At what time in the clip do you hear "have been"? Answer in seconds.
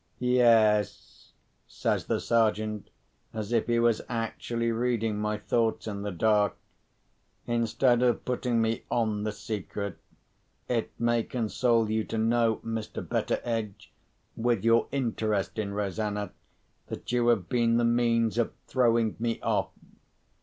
17.27-17.77